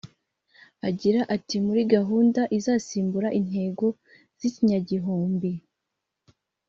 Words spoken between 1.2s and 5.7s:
ati “Muri gahunda izasimbura intego z’ikinyagihumbi